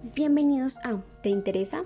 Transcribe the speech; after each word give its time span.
Bienvenidos 0.00 0.78
a 0.84 1.02
¿Te 1.24 1.28
interesa? 1.28 1.82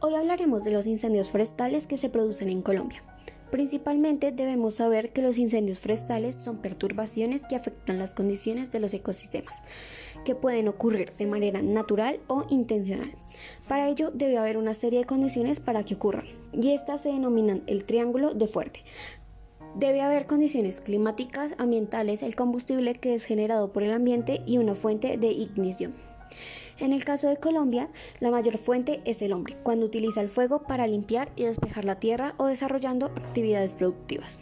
Hoy 0.00 0.14
hablaremos 0.14 0.62
de 0.62 0.72
los 0.72 0.84
incendios 0.86 1.30
forestales 1.30 1.86
que 1.86 1.96
se 1.96 2.10
producen 2.10 2.50
en 2.50 2.60
Colombia. 2.60 3.02
Principalmente 3.50 4.30
debemos 4.30 4.74
saber 4.74 5.10
que 5.14 5.22
los 5.22 5.38
incendios 5.38 5.78
forestales 5.78 6.36
son 6.36 6.58
perturbaciones 6.58 7.40
que 7.48 7.56
afectan 7.56 7.98
las 7.98 8.12
condiciones 8.12 8.70
de 8.72 8.80
los 8.80 8.92
ecosistemas, 8.92 9.54
que 10.26 10.34
pueden 10.34 10.68
ocurrir 10.68 11.14
de 11.16 11.26
manera 11.26 11.62
natural 11.62 12.20
o 12.26 12.44
intencional. 12.50 13.14
Para 13.66 13.88
ello 13.88 14.10
debe 14.10 14.36
haber 14.36 14.58
una 14.58 14.74
serie 14.74 14.98
de 14.98 15.06
condiciones 15.06 15.58
para 15.58 15.82
que 15.82 15.94
ocurran, 15.94 16.26
y 16.52 16.72
estas 16.72 17.00
se 17.00 17.08
denominan 17.08 17.62
el 17.66 17.84
triángulo 17.84 18.34
de 18.34 18.48
fuerte. 18.48 18.84
Debe 19.76 20.02
haber 20.02 20.26
condiciones 20.26 20.82
climáticas, 20.82 21.54
ambientales, 21.56 22.22
el 22.22 22.36
combustible 22.36 22.96
que 22.96 23.14
es 23.14 23.24
generado 23.24 23.72
por 23.72 23.82
el 23.82 23.92
ambiente 23.92 24.42
y 24.44 24.58
una 24.58 24.74
fuente 24.74 25.16
de 25.16 25.28
ignición. 25.28 25.94
En 26.78 26.92
el 26.92 27.04
caso 27.04 27.28
de 27.28 27.38
Colombia, 27.38 27.88
la 28.20 28.30
mayor 28.30 28.58
fuente 28.58 29.00
es 29.06 29.22
el 29.22 29.32
hombre, 29.32 29.56
cuando 29.62 29.86
utiliza 29.86 30.20
el 30.20 30.28
fuego 30.28 30.62
para 30.64 30.86
limpiar 30.86 31.32
y 31.34 31.44
despejar 31.44 31.86
la 31.86 31.98
tierra 31.98 32.34
o 32.36 32.46
desarrollando 32.46 33.06
actividades 33.06 33.72
productivas. 33.72 34.38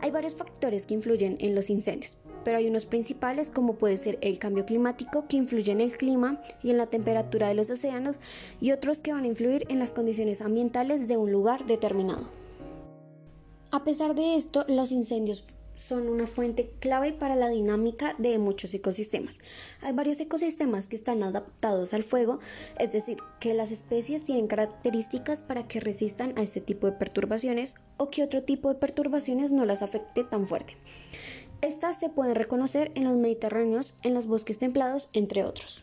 Hay 0.00 0.12
varios 0.12 0.36
factores 0.36 0.86
que 0.86 0.94
influyen 0.94 1.36
en 1.40 1.56
los 1.56 1.68
incendios, 1.68 2.16
pero 2.44 2.58
hay 2.58 2.68
unos 2.68 2.86
principales 2.86 3.50
como 3.50 3.74
puede 3.74 3.98
ser 3.98 4.18
el 4.20 4.38
cambio 4.38 4.64
climático 4.64 5.26
que 5.28 5.36
influye 5.36 5.72
en 5.72 5.80
el 5.80 5.96
clima 5.96 6.40
y 6.62 6.70
en 6.70 6.78
la 6.78 6.86
temperatura 6.86 7.48
de 7.48 7.54
los 7.54 7.70
océanos 7.70 8.16
y 8.60 8.70
otros 8.70 9.00
que 9.00 9.12
van 9.12 9.24
a 9.24 9.28
influir 9.28 9.64
en 9.68 9.80
las 9.80 9.92
condiciones 9.92 10.40
ambientales 10.40 11.08
de 11.08 11.16
un 11.16 11.32
lugar 11.32 11.66
determinado. 11.66 12.28
A 13.72 13.82
pesar 13.82 14.14
de 14.14 14.36
esto, 14.36 14.64
los 14.68 14.92
incendios 14.92 15.44
son 15.78 16.08
una 16.08 16.26
fuente 16.26 16.70
clave 16.80 17.12
para 17.12 17.36
la 17.36 17.48
dinámica 17.48 18.14
de 18.18 18.38
muchos 18.38 18.74
ecosistemas. 18.74 19.38
Hay 19.80 19.92
varios 19.92 20.20
ecosistemas 20.20 20.88
que 20.88 20.96
están 20.96 21.22
adaptados 21.22 21.94
al 21.94 22.02
fuego, 22.02 22.40
es 22.78 22.92
decir, 22.92 23.18
que 23.40 23.54
las 23.54 23.70
especies 23.70 24.24
tienen 24.24 24.48
características 24.48 25.42
para 25.42 25.66
que 25.68 25.80
resistan 25.80 26.36
a 26.36 26.42
este 26.42 26.60
tipo 26.60 26.86
de 26.86 26.92
perturbaciones 26.92 27.76
o 27.96 28.10
que 28.10 28.22
otro 28.22 28.42
tipo 28.42 28.68
de 28.68 28.78
perturbaciones 28.80 29.52
no 29.52 29.64
las 29.64 29.82
afecte 29.82 30.24
tan 30.24 30.46
fuerte. 30.46 30.76
Estas 31.60 31.98
se 31.98 32.08
pueden 32.08 32.34
reconocer 32.34 32.92
en 32.94 33.04
los 33.04 33.16
mediterráneos, 33.16 33.94
en 34.02 34.14
los 34.14 34.26
bosques 34.26 34.58
templados, 34.58 35.08
entre 35.12 35.44
otros 35.44 35.82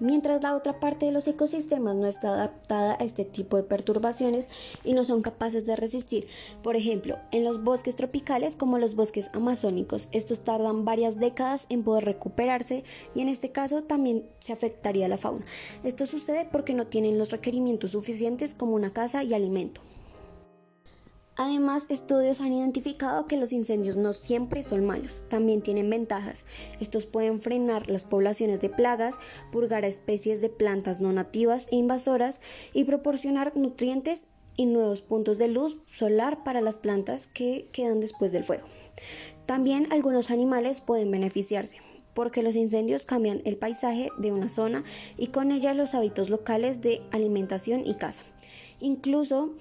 mientras 0.00 0.42
la 0.42 0.54
otra 0.54 0.80
parte 0.80 1.06
de 1.06 1.12
los 1.12 1.26
ecosistemas 1.26 1.96
no 1.96 2.06
está 2.06 2.34
adaptada 2.34 2.96
a 2.98 3.04
este 3.04 3.24
tipo 3.24 3.56
de 3.56 3.62
perturbaciones 3.62 4.46
y 4.84 4.92
no 4.92 5.04
son 5.04 5.22
capaces 5.22 5.66
de 5.66 5.76
resistir. 5.76 6.26
Por 6.62 6.76
ejemplo, 6.76 7.18
en 7.30 7.44
los 7.44 7.62
bosques 7.62 7.96
tropicales 7.96 8.56
como 8.56 8.78
los 8.78 8.94
bosques 8.94 9.30
amazónicos, 9.32 10.08
estos 10.12 10.40
tardan 10.40 10.84
varias 10.84 11.18
décadas 11.18 11.66
en 11.68 11.82
poder 11.82 12.04
recuperarse 12.04 12.84
y 13.14 13.20
en 13.20 13.28
este 13.28 13.50
caso 13.50 13.82
también 13.82 14.24
se 14.38 14.52
afectaría 14.52 15.08
la 15.08 15.18
fauna. 15.18 15.44
Esto 15.84 16.06
sucede 16.06 16.48
porque 16.50 16.74
no 16.74 16.86
tienen 16.86 17.18
los 17.18 17.30
requerimientos 17.30 17.92
suficientes 17.92 18.54
como 18.54 18.74
una 18.74 18.92
casa 18.92 19.22
y 19.24 19.34
alimento. 19.34 19.80
Además, 21.38 21.84
estudios 21.88 22.40
han 22.40 22.52
identificado 22.52 23.28
que 23.28 23.36
los 23.36 23.52
incendios 23.52 23.94
no 23.94 24.12
siempre 24.12 24.64
son 24.64 24.84
malos, 24.84 25.22
también 25.30 25.62
tienen 25.62 25.88
ventajas. 25.88 26.44
Estos 26.80 27.06
pueden 27.06 27.40
frenar 27.40 27.88
las 27.88 28.04
poblaciones 28.04 28.60
de 28.60 28.68
plagas, 28.68 29.14
purgar 29.52 29.84
a 29.84 29.86
especies 29.86 30.40
de 30.40 30.48
plantas 30.48 31.00
no 31.00 31.12
nativas 31.12 31.68
e 31.70 31.76
invasoras 31.76 32.40
y 32.72 32.82
proporcionar 32.82 33.56
nutrientes 33.56 34.26
y 34.56 34.66
nuevos 34.66 35.00
puntos 35.00 35.38
de 35.38 35.46
luz 35.46 35.78
solar 35.94 36.42
para 36.42 36.60
las 36.60 36.78
plantas 36.78 37.28
que 37.28 37.68
quedan 37.70 38.00
después 38.00 38.32
del 38.32 38.42
fuego. 38.42 38.66
También 39.46 39.86
algunos 39.92 40.32
animales 40.32 40.80
pueden 40.80 41.12
beneficiarse 41.12 41.76
porque 42.14 42.42
los 42.42 42.56
incendios 42.56 43.06
cambian 43.06 43.42
el 43.44 43.56
paisaje 43.56 44.10
de 44.18 44.32
una 44.32 44.48
zona 44.48 44.82
y 45.16 45.28
con 45.28 45.52
ella 45.52 45.72
los 45.72 45.94
hábitos 45.94 46.30
locales 46.30 46.82
de 46.82 47.00
alimentación 47.12 47.86
y 47.86 47.94
caza. 47.94 48.24
Incluso 48.80 49.54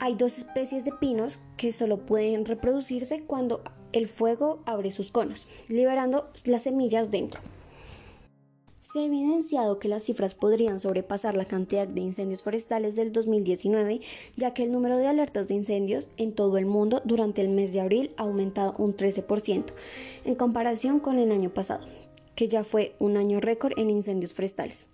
hay 0.00 0.14
dos 0.14 0.38
especies 0.38 0.84
de 0.84 0.92
pinos 0.92 1.38
que 1.56 1.72
solo 1.72 1.98
pueden 1.98 2.44
reproducirse 2.44 3.22
cuando 3.22 3.62
el 3.92 4.08
fuego 4.08 4.60
abre 4.66 4.90
sus 4.90 5.12
conos, 5.12 5.46
liberando 5.68 6.30
las 6.44 6.62
semillas 6.62 7.10
dentro. 7.10 7.40
Se 8.80 9.00
ha 9.00 9.04
evidenciado 9.04 9.80
que 9.80 9.88
las 9.88 10.04
cifras 10.04 10.36
podrían 10.36 10.78
sobrepasar 10.78 11.36
la 11.36 11.46
cantidad 11.46 11.88
de 11.88 12.00
incendios 12.00 12.42
forestales 12.42 12.94
del 12.94 13.12
2019, 13.12 14.00
ya 14.36 14.54
que 14.54 14.62
el 14.62 14.72
número 14.72 14.98
de 14.98 15.08
alertas 15.08 15.48
de 15.48 15.54
incendios 15.54 16.06
en 16.16 16.32
todo 16.32 16.58
el 16.58 16.66
mundo 16.66 17.02
durante 17.04 17.40
el 17.40 17.48
mes 17.48 17.72
de 17.72 17.80
abril 17.80 18.12
ha 18.16 18.22
aumentado 18.22 18.74
un 18.78 18.96
13% 18.96 19.64
en 20.24 20.34
comparación 20.36 21.00
con 21.00 21.18
el 21.18 21.32
año 21.32 21.50
pasado, 21.50 21.86
que 22.36 22.48
ya 22.48 22.62
fue 22.62 22.94
un 23.00 23.16
año 23.16 23.40
récord 23.40 23.72
en 23.76 23.90
incendios 23.90 24.32
forestales 24.32 24.88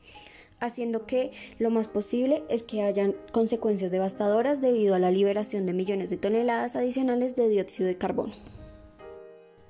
haciendo 0.61 1.07
que 1.07 1.33
lo 1.59 1.71
más 1.71 1.89
posible 1.89 2.45
es 2.49 2.63
que 2.63 2.83
hayan 2.83 3.15
consecuencias 3.33 3.91
devastadoras 3.91 4.61
debido 4.61 4.95
a 4.95 4.99
la 4.99 5.11
liberación 5.11 5.67
de 5.67 5.73
millones 5.73 6.11
de 6.11 6.17
toneladas 6.17 6.77
adicionales 6.77 7.35
de 7.35 7.49
dióxido 7.49 7.89
de 7.89 7.99
carbono. 7.99 8.33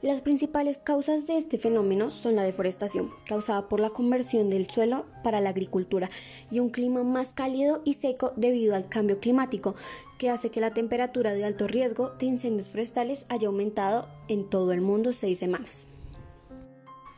Las 0.02 0.22
principales 0.22 0.78
causas 0.78 1.26
de 1.26 1.36
este 1.36 1.58
fenómeno 1.58 2.10
son 2.10 2.34
la 2.34 2.42
deforestación, 2.42 3.10
causada 3.26 3.68
por 3.68 3.80
la 3.80 3.90
conversión 3.90 4.48
del 4.48 4.66
suelo 4.66 5.04
para 5.22 5.42
la 5.42 5.50
agricultura, 5.50 6.08
y 6.50 6.58
un 6.58 6.70
clima 6.70 7.02
más 7.02 7.28
cálido 7.34 7.82
y 7.84 7.94
seco 7.94 8.32
debido 8.34 8.74
al 8.74 8.88
cambio 8.88 9.20
climático, 9.20 9.74
que 10.18 10.30
hace 10.30 10.50
que 10.50 10.62
la 10.62 10.72
temperatura 10.72 11.34
de 11.34 11.44
alto 11.44 11.66
riesgo 11.66 12.12
de 12.18 12.26
incendios 12.26 12.70
forestales 12.70 13.26
haya 13.28 13.48
aumentado 13.48 14.08
en 14.28 14.48
todo 14.48 14.72
el 14.72 14.80
mundo 14.80 15.12
seis 15.12 15.38
semanas. 15.38 15.86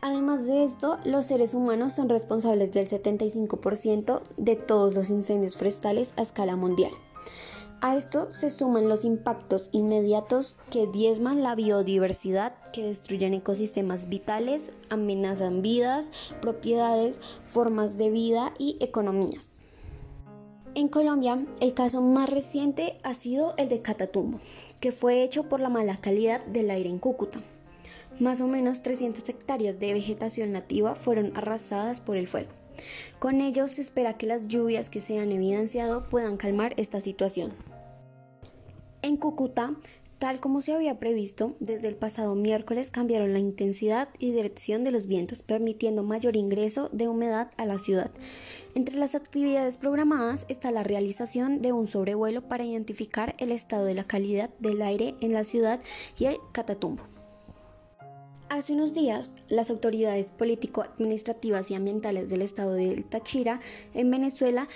Además 0.04 0.46
de 0.46 0.64
esto, 0.64 0.98
los 1.04 1.26
seres 1.26 1.54
humanos 1.54 1.94
son 1.94 2.08
responsables 2.08 2.72
del 2.72 2.88
75% 2.88 4.20
de 4.36 4.56
todos 4.56 4.92
los 4.94 5.10
incendios 5.10 5.56
forestales 5.56 6.12
a 6.16 6.22
escala 6.22 6.56
mundial. 6.56 6.90
A 7.80 7.96
esto 7.96 8.32
se 8.32 8.50
suman 8.50 8.88
los 8.88 9.04
impactos 9.04 9.68
inmediatos 9.70 10.56
que 10.70 10.88
diezman 10.88 11.44
la 11.44 11.54
biodiversidad, 11.54 12.52
que 12.72 12.84
destruyen 12.84 13.32
ecosistemas 13.32 14.08
vitales, 14.08 14.72
amenazan 14.90 15.62
vidas, 15.62 16.10
propiedades, 16.40 17.20
formas 17.46 17.96
de 17.96 18.10
vida 18.10 18.54
y 18.58 18.78
economías. 18.80 19.60
En 20.74 20.88
Colombia, 20.88 21.46
el 21.60 21.74
caso 21.74 22.00
más 22.00 22.28
reciente 22.28 22.98
ha 23.04 23.14
sido 23.14 23.54
el 23.56 23.68
de 23.68 23.82
Catatumbo, 23.82 24.40
que 24.80 24.90
fue 24.90 25.22
hecho 25.22 25.48
por 25.48 25.60
la 25.60 25.68
mala 25.68 26.00
calidad 26.00 26.44
del 26.46 26.72
aire 26.72 26.88
en 26.88 26.98
Cúcuta. 26.98 27.40
Más 28.20 28.40
o 28.40 28.46
menos 28.46 28.82
300 28.82 29.28
hectáreas 29.28 29.80
de 29.80 29.92
vegetación 29.92 30.52
nativa 30.52 30.94
fueron 30.94 31.36
arrasadas 31.36 32.00
por 32.00 32.16
el 32.16 32.26
fuego. 32.26 32.50
Con 33.18 33.40
ello 33.40 33.68
se 33.68 33.80
espera 33.80 34.16
que 34.16 34.26
las 34.26 34.48
lluvias 34.48 34.90
que 34.90 35.00
se 35.00 35.18
han 35.18 35.32
evidenciado 35.32 36.08
puedan 36.08 36.36
calmar 36.36 36.74
esta 36.76 37.00
situación. 37.00 37.52
En 39.02 39.16
Cúcuta, 39.16 39.74
tal 40.18 40.38
como 40.38 40.60
se 40.60 40.72
había 40.72 41.00
previsto, 41.00 41.56
desde 41.58 41.88
el 41.88 41.96
pasado 41.96 42.34
miércoles 42.36 42.90
cambiaron 42.90 43.32
la 43.32 43.40
intensidad 43.40 44.08
y 44.18 44.30
dirección 44.30 44.84
de 44.84 44.92
los 44.92 45.06
vientos, 45.06 45.42
permitiendo 45.42 46.04
mayor 46.04 46.36
ingreso 46.36 46.88
de 46.92 47.08
humedad 47.08 47.50
a 47.56 47.66
la 47.66 47.78
ciudad. 47.78 48.10
Entre 48.74 48.96
las 48.96 49.16
actividades 49.16 49.76
programadas 49.78 50.46
está 50.48 50.70
la 50.70 50.84
realización 50.84 51.62
de 51.62 51.72
un 51.72 51.88
sobrevuelo 51.88 52.42
para 52.42 52.64
identificar 52.64 53.34
el 53.38 53.50
estado 53.50 53.84
de 53.84 53.94
la 53.94 54.04
calidad 54.04 54.50
del 54.60 54.82
aire 54.82 55.16
en 55.20 55.32
la 55.32 55.42
ciudad 55.42 55.80
y 56.18 56.26
el 56.26 56.36
Catatumbo. 56.52 57.02
Hace 58.52 58.74
unos 58.74 58.92
días, 58.92 59.34
las 59.48 59.70
autoridades 59.70 60.30
político-administrativas 60.30 61.70
y 61.70 61.74
ambientales 61.74 62.28
del 62.28 62.42
estado 62.42 62.74
de 62.74 63.02
Táchira, 63.02 63.60
en 63.94 64.10
Venezuela, 64.10 64.68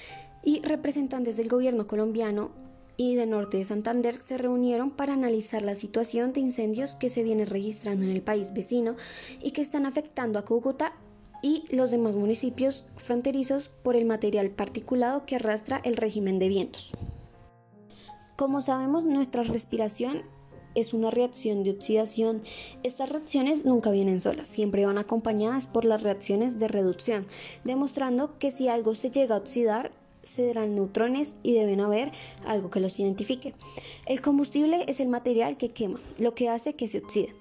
y 0.43 0.63
representantes 0.63 1.37
del 1.37 1.51
gobierno 1.51 1.87
colombiano 1.87 2.53
y 2.97 3.17
de 3.17 3.27
Norte 3.27 3.59
de 3.59 3.67
Santander 3.67 4.17
se 4.17 4.39
reunieron 4.39 4.93
para 4.93 5.13
analizar 5.13 5.61
la 5.61 5.75
situación 5.75 6.33
de 6.33 6.41
incendios 6.41 6.95
que 6.95 7.11
se 7.11 7.23
viene 7.23 7.45
registrando 7.45 8.07
en 8.07 8.13
el 8.13 8.23
país 8.23 8.55
vecino 8.55 8.97
y 9.43 9.51
que 9.51 9.61
están 9.61 9.85
afectando 9.85 10.39
a 10.39 10.47
Cúcuta 10.47 10.95
y 11.43 11.65
los 11.69 11.91
demás 11.91 12.15
municipios 12.15 12.87
fronterizos 12.97 13.69
por 13.69 13.95
el 13.95 14.07
material 14.07 14.53
particulado 14.53 15.27
que 15.27 15.37
arrastra 15.37 15.83
el 15.84 15.99
régimen 15.99 16.39
de 16.39 16.49
vientos. 16.49 16.93
Como 18.37 18.63
sabemos, 18.63 19.05
nuestra 19.05 19.43
respiración 19.43 20.22
es 20.77 20.95
una 20.95 21.11
reacción 21.11 21.65
de 21.65 21.73
oxidación. 21.73 22.43
Estas 22.84 23.09
reacciones 23.09 23.65
nunca 23.65 23.91
vienen 23.91 24.21
solas, 24.21 24.47
siempre 24.47 24.87
van 24.87 24.99
acompañadas 24.99 25.67
por 25.67 25.84
las 25.84 26.03
reacciones 26.03 26.61
de 26.61 26.69
reducción, 26.69 27.27
demostrando 27.65 28.39
que 28.39 28.53
si 28.53 28.69
algo 28.69 28.95
se 28.95 29.11
llega 29.11 29.34
a 29.34 29.39
oxidar, 29.39 29.91
se 30.23 30.47
darán 30.47 30.75
neutrones 30.75 31.34
y 31.43 31.55
deben 31.55 31.81
haber 31.81 32.13
algo 32.47 32.71
que 32.71 32.81
los 32.81 32.99
identifique. 32.99 33.55
El 34.07 34.21
combustible 34.21 34.84
es 34.89 35.01
el 35.01 35.09
material 35.09 35.57
que 35.57 35.71
quema, 35.71 36.01
lo 36.19 36.34
que 36.34 36.49
hace 36.49 36.75
que 36.75 36.89
se 36.89 36.99
oxide. 36.99 37.34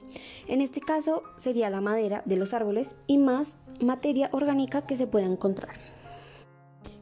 En 0.48 0.62
este 0.62 0.82
caso 0.82 1.24
sería 1.38 1.70
la 1.70 1.82
madera 1.82 2.22
de 2.26 2.38
los 2.38 2.54
árboles 2.54 2.96
y 3.08 3.18
más 3.18 3.56
materia 3.82 4.30
orgánica 4.32 4.86
que 4.86 4.98
se 4.98 5.08
pueda 5.08 5.26
encontrar. 5.26 5.74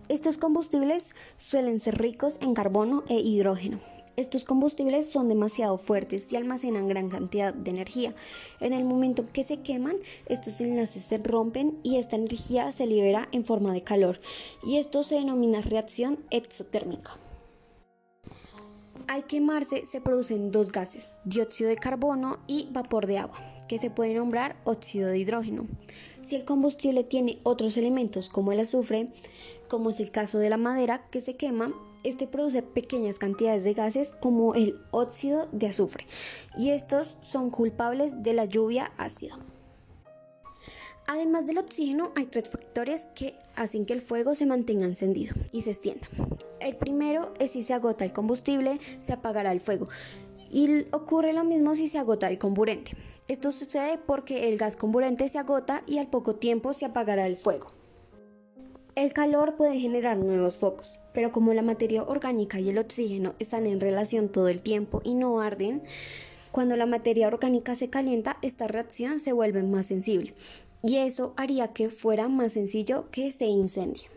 Estos 0.10 0.38
combustibles 0.38 1.14
suelen 1.38 1.80
ser 1.80 1.98
ricos 1.98 2.38
en 2.42 2.54
carbono 2.54 3.04
e 3.08 3.20
hidrógeno. 3.20 3.80
Estos 4.16 4.44
combustibles 4.44 5.10
son 5.10 5.28
demasiado 5.28 5.80
fuertes 5.80 6.32
y 6.32 6.36
almacenan 6.36 6.88
gran 6.88 7.10
cantidad 7.10 7.52
de 7.52 7.72
energía. 7.72 8.14
En 8.60 8.74
el 8.74 8.84
momento 8.84 9.26
que 9.34 9.44
se 9.44 9.62
queman, 9.62 9.96
estos 10.28 10.62
enlaces 10.62 11.04
se 11.04 11.18
rompen 11.18 11.80
y 11.82 11.98
esta 11.98 12.16
energía 12.16 12.72
se 12.72 12.86
libera 12.86 13.28
en 13.32 13.44
forma 13.44 13.74
de 13.74 13.82
calor 13.82 14.20
y 14.64 14.78
esto 14.78 15.02
se 15.02 15.16
denomina 15.16 15.62
reacción 15.62 16.20
exotérmica. 16.30 17.18
Al 19.08 19.26
quemarse 19.26 19.86
se 19.88 20.00
producen 20.00 20.52
dos 20.52 20.72
gases, 20.72 21.12
dióxido 21.26 21.70
de 21.70 21.78
carbono 21.78 22.38
y 22.48 22.70
vapor 22.72 23.08
de 23.08 23.18
agua, 23.18 23.40
que 23.68 23.80
se 23.80 23.90
puede 23.90 24.14
nombrar 24.14 24.56
óxido 24.64 25.10
de 25.10 25.18
hidrógeno. 25.18 25.68
Si 26.22 26.36
el 26.36 26.46
combustible 26.46 27.04
tiene 27.04 27.40
otros 27.44 27.78
elementos 27.78 28.30
como 28.30 28.52
el 28.52 28.60
azufre, 28.60 29.08
como 29.68 29.90
es 29.90 30.00
el 30.00 30.12
caso 30.12 30.38
de 30.38 30.50
la 30.50 30.58
madera 30.58 31.08
que 31.10 31.20
se 31.20 31.36
quema, 31.36 31.74
este 32.04 32.28
produce 32.28 32.62
pequeñas 32.62 33.20
cantidades 33.20 33.64
de 33.64 33.74
gases 33.74 34.10
como 34.20 34.56
el 34.56 34.80
óxido 34.92 35.48
de 35.52 35.68
azufre 35.68 36.06
y 36.58 36.72
estos 36.72 37.18
son 37.22 37.50
culpables 37.50 38.24
de 38.24 38.34
la 38.34 38.46
lluvia 38.46 38.92
ácida. 38.98 39.38
Además 41.08 41.46
del 41.48 41.58
oxígeno, 41.58 42.12
hay 42.16 42.26
tres 42.28 42.48
factores 42.48 43.08
que 43.14 43.36
hacen 43.56 43.86
que 43.86 43.94
el 43.94 44.02
fuego 44.02 44.36
se 44.36 44.46
mantenga 44.46 44.86
encendido 44.86 45.36
y 45.52 45.62
se 45.62 45.72
extienda. 45.72 46.08
El 46.62 46.78
primero 46.78 47.34
es 47.40 47.52
si 47.52 47.64
se 47.64 47.74
agota 47.74 48.06
el 48.06 48.14
combustible, 48.14 48.80
se 49.02 49.12
apagará 49.12 49.52
el 49.52 49.60
fuego. 49.60 49.90
Y 50.50 50.86
ocurre 50.92 51.34
lo 51.34 51.44
mismo 51.44 51.76
si 51.76 51.90
se 51.90 51.98
agota 51.98 52.30
el 52.30 52.38
comburente. 52.38 52.96
Esto 53.28 53.52
sucede 53.52 53.98
porque 53.98 54.48
el 54.48 54.58
gas 54.58 54.78
comburente 54.78 55.28
se 55.28 55.40
agota 55.40 55.84
y 55.88 55.98
al 55.98 56.08
poco 56.08 56.36
tiempo 56.36 56.74
se 56.74 56.86
apagará 56.86 57.28
el 57.28 57.38
fuego. 57.38 57.68
El 58.96 59.12
calor 59.12 59.56
puede 59.56 59.80
generar 59.80 60.18
nuevos 60.18 60.56
focos, 60.56 61.00
pero 61.14 61.32
como 61.32 61.54
la 61.54 61.62
materia 61.62 62.04
orgánica 62.04 62.60
y 62.60 62.70
el 62.70 62.78
oxígeno 62.78 63.36
están 63.40 63.66
en 63.66 63.80
relación 63.80 64.30
todo 64.30 64.48
el 64.48 64.62
tiempo 64.62 65.02
y 65.04 65.14
no 65.14 65.40
arden, 65.40 65.84
cuando 66.52 66.78
la 66.78 66.86
materia 66.86 67.28
orgánica 67.28 67.76
se 67.76 67.90
calienta, 67.90 68.38
esta 68.42 68.68
reacción 68.68 69.20
se 69.20 69.34
vuelve 69.34 69.64
más 69.64 69.88
sensible 69.88 70.34
y 70.84 70.98
eso 70.98 71.34
haría 71.38 71.70
que 71.70 71.90
fuera 71.90 72.28
más 72.28 72.54
sencillo 72.54 73.10
que 73.10 73.32
se 73.32 73.46
incendie. 73.46 74.10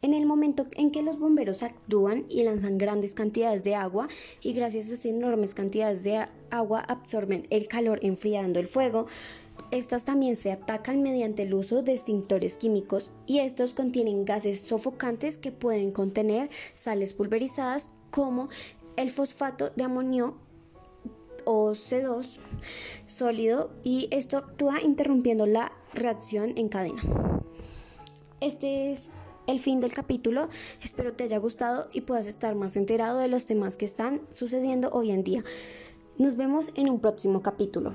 En 0.00 0.14
el 0.14 0.26
momento 0.26 0.66
en 0.72 0.92
que 0.92 1.02
los 1.02 1.18
bomberos 1.18 1.64
actúan 1.64 2.24
y 2.28 2.44
lanzan 2.44 2.78
grandes 2.78 3.14
cantidades 3.14 3.64
de 3.64 3.74
agua 3.74 4.06
y 4.40 4.52
gracias 4.52 4.90
a 4.90 4.94
esas 4.94 5.06
enormes 5.06 5.54
cantidades 5.54 6.04
de 6.04 6.28
agua 6.50 6.80
absorben 6.80 7.48
el 7.50 7.66
calor 7.66 7.98
enfriando 8.02 8.60
el 8.60 8.68
fuego, 8.68 9.06
estas 9.70 10.04
también 10.04 10.36
se 10.36 10.50
atacan 10.50 11.02
mediante 11.02 11.42
el 11.42 11.52
uso 11.52 11.82
de 11.82 11.92
extintores 11.92 12.56
químicos 12.56 13.12
y 13.26 13.40
estos 13.40 13.74
contienen 13.74 14.24
gases 14.24 14.60
sofocantes 14.62 15.36
que 15.36 15.52
pueden 15.52 15.92
contener 15.92 16.48
sales 16.74 17.12
pulverizadas 17.12 17.90
como 18.10 18.48
el 18.96 19.10
fosfato 19.10 19.70
de 19.76 19.84
amonio 19.84 20.36
o 21.44 21.72
C2 21.72 22.38
sólido 23.06 23.70
y 23.84 24.08
esto 24.10 24.38
actúa 24.38 24.80
interrumpiendo 24.80 25.46
la 25.46 25.72
reacción 25.92 26.56
en 26.56 26.68
cadena. 26.68 27.02
Este 28.40 28.92
es 28.92 29.10
el 29.46 29.60
fin 29.60 29.80
del 29.80 29.92
capítulo. 29.92 30.48
Espero 30.82 31.12
te 31.12 31.24
haya 31.24 31.38
gustado 31.38 31.88
y 31.92 32.02
puedas 32.02 32.26
estar 32.26 32.54
más 32.54 32.76
enterado 32.76 33.18
de 33.18 33.28
los 33.28 33.44
temas 33.44 33.76
que 33.76 33.84
están 33.84 34.22
sucediendo 34.30 34.90
hoy 34.90 35.10
en 35.10 35.24
día. 35.24 35.44
Nos 36.16 36.36
vemos 36.36 36.70
en 36.74 36.88
un 36.88 37.00
próximo 37.00 37.42
capítulo. 37.42 37.92